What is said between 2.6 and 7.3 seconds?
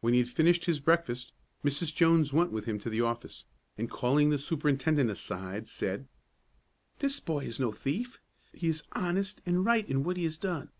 him to the office, and calling the superintendent aside, said, "This